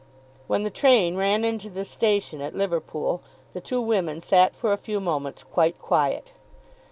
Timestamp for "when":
0.47-0.63